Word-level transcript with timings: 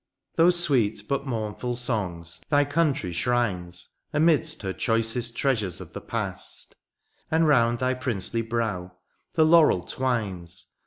Those 0.33 0.59
sweet 0.59 1.03
but 1.07 1.27
mournful 1.27 1.75
songs 1.75 2.41
thy 2.49 2.65
country 2.65 3.13
shrines 3.13 3.89
Amid 4.11 4.51
her 4.63 4.73
choicest 4.73 5.37
treasures 5.37 5.79
of 5.79 5.93
the 5.93 6.01
past. 6.01 6.73
And 7.29 7.47
round 7.47 7.77
thy 7.77 7.93
princely 7.93 8.41
brow 8.41 8.93
the 9.35 9.45
laurel 9.45 9.83
twines. 9.83 10.65